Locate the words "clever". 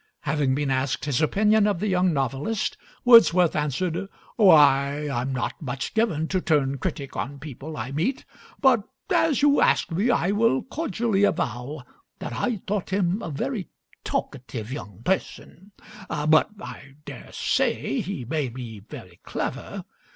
19.23-19.85